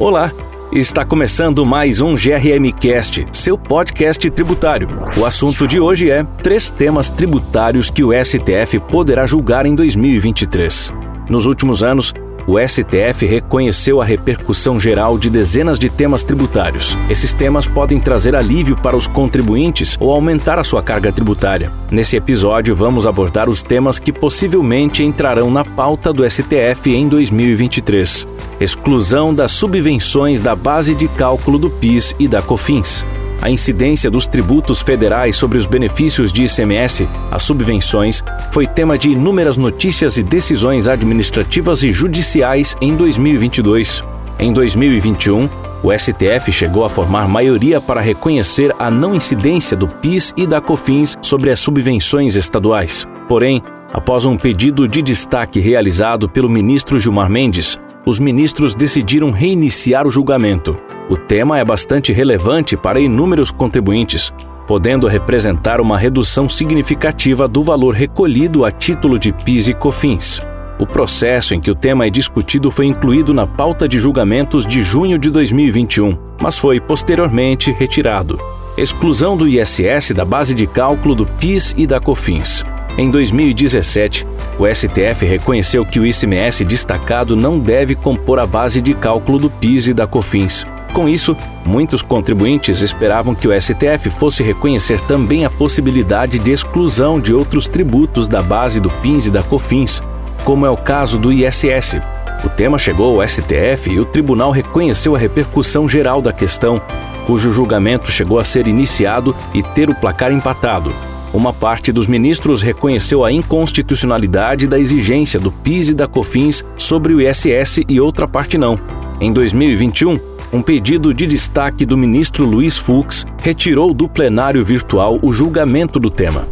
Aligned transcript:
Olá! 0.00 0.32
Está 0.70 1.04
começando 1.04 1.66
mais 1.66 2.00
um 2.00 2.14
GRM 2.14 2.70
Cast, 2.78 3.26
seu 3.32 3.58
podcast 3.58 4.30
tributário. 4.30 4.88
O 5.18 5.26
assunto 5.26 5.66
de 5.66 5.80
hoje 5.80 6.08
é 6.08 6.22
três 6.40 6.70
temas 6.70 7.10
tributários 7.10 7.90
que 7.90 8.04
o 8.04 8.12
STF 8.12 8.78
poderá 8.78 9.26
julgar 9.26 9.66
em 9.66 9.74
2023. 9.74 10.92
Nos 11.28 11.46
últimos 11.46 11.82
anos, 11.82 12.14
o 12.48 12.58
STF 12.58 13.26
reconheceu 13.26 14.00
a 14.00 14.04
repercussão 14.06 14.80
geral 14.80 15.18
de 15.18 15.28
dezenas 15.28 15.78
de 15.78 15.90
temas 15.90 16.22
tributários. 16.22 16.96
Esses 17.10 17.34
temas 17.34 17.66
podem 17.66 18.00
trazer 18.00 18.34
alívio 18.34 18.74
para 18.74 18.96
os 18.96 19.06
contribuintes 19.06 19.98
ou 20.00 20.10
aumentar 20.10 20.58
a 20.58 20.64
sua 20.64 20.82
carga 20.82 21.12
tributária. 21.12 21.70
Nesse 21.90 22.16
episódio, 22.16 22.74
vamos 22.74 23.06
abordar 23.06 23.50
os 23.50 23.62
temas 23.62 23.98
que 23.98 24.14
possivelmente 24.14 25.04
entrarão 25.04 25.50
na 25.50 25.62
pauta 25.62 26.10
do 26.10 26.28
STF 26.28 26.90
em 26.90 27.06
2023. 27.06 28.26
Exclusão 28.58 29.34
das 29.34 29.52
subvenções 29.52 30.40
da 30.40 30.56
base 30.56 30.94
de 30.94 31.06
cálculo 31.06 31.58
do 31.58 31.68
PIS 31.68 32.16
e 32.18 32.26
da 32.26 32.40
COFINS 32.40 33.04
a 33.40 33.50
incidência 33.50 34.10
dos 34.10 34.26
tributos 34.26 34.82
federais 34.82 35.36
sobre 35.36 35.58
os 35.58 35.66
benefícios 35.66 36.32
de 36.32 36.44
ICMS, 36.44 37.08
as 37.30 37.42
subvenções, 37.42 38.22
foi 38.52 38.66
tema 38.66 38.98
de 38.98 39.10
inúmeras 39.10 39.56
notícias 39.56 40.18
e 40.18 40.22
decisões 40.22 40.88
administrativas 40.88 41.82
e 41.82 41.92
judiciais 41.92 42.76
em 42.80 42.96
2022. 42.96 44.02
Em 44.38 44.52
2021, 44.52 45.48
o 45.82 45.96
STF 45.96 46.50
chegou 46.52 46.84
a 46.84 46.88
formar 46.88 47.28
maioria 47.28 47.80
para 47.80 48.00
reconhecer 48.00 48.74
a 48.78 48.90
não 48.90 49.14
incidência 49.14 49.76
do 49.76 49.86
PIS 49.86 50.34
e 50.36 50.46
da 50.46 50.60
COFINS 50.60 51.16
sobre 51.22 51.50
as 51.50 51.60
subvenções 51.60 52.34
estaduais. 52.34 53.06
Porém, 53.28 53.62
após 53.92 54.26
um 54.26 54.36
pedido 54.36 54.88
de 54.88 55.00
destaque 55.00 55.60
realizado 55.60 56.28
pelo 56.28 56.48
ministro 56.48 56.98
Gilmar 56.98 57.30
Mendes, 57.30 57.78
os 58.08 58.18
ministros 58.18 58.74
decidiram 58.74 59.30
reiniciar 59.30 60.06
o 60.06 60.10
julgamento. 60.10 60.80
O 61.10 61.16
tema 61.16 61.58
é 61.58 61.64
bastante 61.64 62.10
relevante 62.10 62.74
para 62.74 62.98
inúmeros 62.98 63.50
contribuintes, 63.50 64.32
podendo 64.66 65.06
representar 65.06 65.78
uma 65.78 65.98
redução 65.98 66.48
significativa 66.48 67.46
do 67.46 67.62
valor 67.62 67.94
recolhido 67.94 68.64
a 68.64 68.70
título 68.70 69.18
de 69.18 69.30
PIS 69.30 69.68
e 69.68 69.74
COFINS. 69.74 70.40
O 70.78 70.86
processo 70.86 71.54
em 71.54 71.60
que 71.60 71.70
o 71.70 71.74
tema 71.74 72.06
é 72.06 72.10
discutido 72.10 72.70
foi 72.70 72.86
incluído 72.86 73.34
na 73.34 73.46
pauta 73.46 73.86
de 73.86 73.98
julgamentos 73.98 74.66
de 74.66 74.80
junho 74.80 75.18
de 75.18 75.28
2021, 75.28 76.16
mas 76.40 76.56
foi 76.56 76.80
posteriormente 76.80 77.72
retirado. 77.72 78.40
Exclusão 78.78 79.36
do 79.36 79.46
ISS 79.46 80.12
da 80.12 80.24
base 80.24 80.54
de 80.54 80.66
cálculo 80.66 81.14
do 81.14 81.26
PIS 81.26 81.74
e 81.76 81.86
da 81.86 82.00
COFINS. 82.00 82.64
Em 82.98 83.12
2017, 83.12 84.26
o 84.58 84.66
STF 84.66 85.24
reconheceu 85.24 85.86
que 85.86 86.00
o 86.00 86.04
ICMS 86.04 86.64
destacado 86.64 87.36
não 87.36 87.56
deve 87.56 87.94
compor 87.94 88.40
a 88.40 88.46
base 88.46 88.80
de 88.80 88.92
cálculo 88.92 89.38
do 89.38 89.48
PIS 89.48 89.86
e 89.86 89.94
da 89.94 90.04
COFINS. 90.04 90.66
Com 90.92 91.08
isso, 91.08 91.36
muitos 91.64 92.02
contribuintes 92.02 92.80
esperavam 92.80 93.36
que 93.36 93.46
o 93.46 93.60
STF 93.60 94.10
fosse 94.10 94.42
reconhecer 94.42 95.00
também 95.02 95.44
a 95.44 95.50
possibilidade 95.50 96.40
de 96.40 96.50
exclusão 96.50 97.20
de 97.20 97.32
outros 97.32 97.68
tributos 97.68 98.26
da 98.26 98.42
base 98.42 98.80
do 98.80 98.90
PIS 98.90 99.26
e 99.26 99.30
da 99.30 99.44
COFINS, 99.44 100.02
como 100.44 100.66
é 100.66 100.70
o 100.70 100.76
caso 100.76 101.20
do 101.20 101.32
ISS. 101.32 102.00
O 102.44 102.48
tema 102.48 102.80
chegou 102.80 103.20
ao 103.20 103.28
STF 103.28 103.90
e 103.90 104.00
o 104.00 104.04
tribunal 104.04 104.50
reconheceu 104.50 105.14
a 105.14 105.18
repercussão 105.18 105.88
geral 105.88 106.20
da 106.20 106.32
questão, 106.32 106.82
cujo 107.28 107.52
julgamento 107.52 108.10
chegou 108.10 108.40
a 108.40 108.44
ser 108.44 108.66
iniciado 108.66 109.36
e 109.54 109.62
ter 109.62 109.88
o 109.88 109.94
placar 109.94 110.32
empatado. 110.32 110.92
Uma 111.32 111.52
parte 111.52 111.92
dos 111.92 112.06
ministros 112.06 112.62
reconheceu 112.62 113.24
a 113.24 113.30
inconstitucionalidade 113.30 114.66
da 114.66 114.78
exigência 114.78 115.38
do 115.38 115.52
PIS 115.52 115.90
e 115.90 115.94
da 115.94 116.06
COFINS 116.06 116.64
sobre 116.76 117.12
o 117.12 117.20
ISS 117.20 117.80
e 117.86 118.00
outra 118.00 118.26
parte 118.26 118.56
não. 118.56 118.80
Em 119.20 119.32
2021, 119.32 120.18
um 120.50 120.62
pedido 120.62 121.12
de 121.12 121.26
destaque 121.26 121.84
do 121.84 121.96
ministro 121.96 122.46
Luiz 122.46 122.78
Fux 122.78 123.26
retirou 123.42 123.92
do 123.92 124.08
plenário 124.08 124.64
virtual 124.64 125.18
o 125.20 125.30
julgamento 125.30 126.00
do 126.00 126.08
tema. 126.08 126.48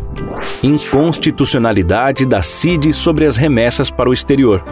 Inconstitucionalidade 0.62 2.26
da 2.26 2.42
CID 2.42 2.92
sobre 2.92 3.24
as 3.24 3.38
remessas 3.38 3.90
para 3.90 4.10
o 4.10 4.12
exterior. 4.12 4.62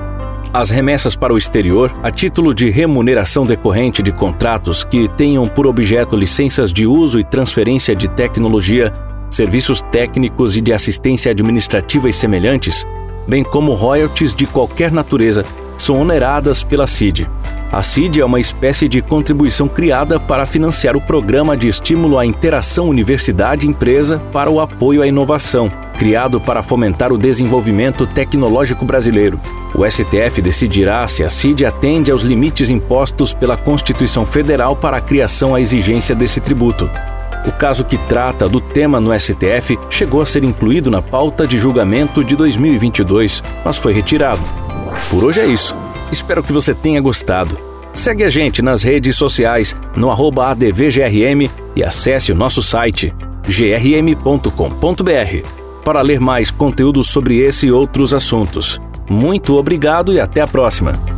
As 0.52 0.68
remessas 0.70 1.16
para 1.16 1.32
o 1.32 1.38
exterior, 1.38 1.90
a 2.02 2.10
título 2.10 2.54
de 2.54 2.70
remuneração 2.70 3.46
decorrente 3.46 4.02
de 4.02 4.12
contratos 4.12 4.84
que 4.84 5.08
tenham 5.08 5.48
por 5.48 5.66
objeto 5.66 6.14
licenças 6.16 6.72
de 6.72 6.86
uso 6.86 7.18
e 7.18 7.24
transferência 7.24 7.96
de 7.96 8.08
tecnologia, 8.08 8.92
serviços 9.34 9.82
técnicos 9.82 10.56
e 10.56 10.60
de 10.60 10.72
assistência 10.72 11.32
administrativa 11.32 12.08
e 12.08 12.12
semelhantes, 12.12 12.86
bem 13.26 13.42
como 13.42 13.74
royalties 13.74 14.34
de 14.34 14.46
qualquer 14.46 14.92
natureza, 14.92 15.44
são 15.76 16.00
oneradas 16.00 16.62
pela 16.62 16.86
CID. 16.86 17.28
A 17.72 17.82
CID 17.82 18.20
é 18.20 18.24
uma 18.24 18.38
espécie 18.38 18.86
de 18.86 19.02
contribuição 19.02 19.66
criada 19.66 20.20
para 20.20 20.46
financiar 20.46 20.96
o 20.96 21.00
programa 21.00 21.56
de 21.56 21.66
estímulo 21.66 22.16
à 22.16 22.24
interação 22.24 22.88
universidade-empresa 22.88 24.22
para 24.32 24.48
o 24.48 24.60
apoio 24.60 25.02
à 25.02 25.06
inovação, 25.08 25.70
criado 25.98 26.40
para 26.40 26.62
fomentar 26.62 27.12
o 27.12 27.18
desenvolvimento 27.18 28.06
tecnológico 28.06 28.84
brasileiro. 28.84 29.40
O 29.74 29.84
STF 29.84 30.40
decidirá 30.40 31.06
se 31.08 31.24
a 31.24 31.28
CID 31.28 31.66
atende 31.66 32.12
aos 32.12 32.22
limites 32.22 32.70
impostos 32.70 33.34
pela 33.34 33.56
Constituição 33.56 34.24
Federal 34.24 34.76
para 34.76 34.98
a 34.98 35.00
criação 35.00 35.56
à 35.56 35.60
exigência 35.60 36.14
desse 36.14 36.40
tributo. 36.40 36.88
O 37.46 37.52
caso 37.52 37.84
que 37.84 37.98
trata 37.98 38.48
do 38.48 38.60
tema 38.60 39.00
no 39.00 39.16
STF 39.18 39.78
chegou 39.90 40.22
a 40.22 40.26
ser 40.26 40.44
incluído 40.44 40.90
na 40.90 41.02
pauta 41.02 41.46
de 41.46 41.58
julgamento 41.58 42.24
de 42.24 42.34
2022, 42.36 43.42
mas 43.64 43.76
foi 43.76 43.92
retirado. 43.92 44.40
Por 45.10 45.24
hoje 45.24 45.40
é 45.40 45.46
isso. 45.46 45.76
Espero 46.10 46.42
que 46.42 46.52
você 46.52 46.74
tenha 46.74 47.00
gostado. 47.00 47.58
Segue 47.92 48.24
a 48.24 48.30
gente 48.30 48.60
nas 48.62 48.82
redes 48.82 49.16
sociais 49.16 49.74
no 49.94 50.10
ADVGRM 50.10 51.50
e 51.76 51.84
acesse 51.84 52.32
o 52.32 52.34
nosso 52.34 52.62
site 52.62 53.14
grm.com.br 53.46 54.48
para 55.84 56.00
ler 56.00 56.18
mais 56.18 56.50
conteúdo 56.50 57.02
sobre 57.04 57.38
esse 57.38 57.66
e 57.66 57.72
outros 57.72 58.14
assuntos. 58.14 58.80
Muito 59.08 59.56
obrigado 59.56 60.12
e 60.12 60.18
até 60.18 60.40
a 60.40 60.46
próxima! 60.46 61.13